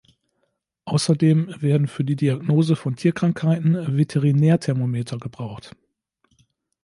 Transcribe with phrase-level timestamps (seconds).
[0.85, 5.75] Außerdem werden für die Diagnose von Tierkrankheiten Veterinärthermometer gebraucht.